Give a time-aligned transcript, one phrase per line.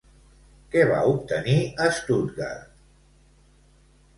[0.75, 1.55] Què va obtenir
[1.85, 2.73] a Stuttgart?